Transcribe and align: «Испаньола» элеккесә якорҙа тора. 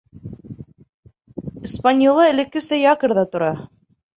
«Испаньола» 1.67 2.25
элеккесә 2.33 2.83
якорҙа 2.87 3.31
тора. 3.37 3.53